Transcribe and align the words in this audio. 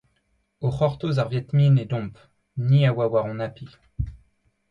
O 0.65 0.69
c'hortoz 0.77 1.19
ar 1.23 1.29
Vietminh 1.33 1.77
edomp, 1.83 2.17
ni 2.71 2.79
a 2.89 2.91
oa 2.95 3.07
war 3.11 3.27
hon 3.27 3.45
api. 3.47 3.67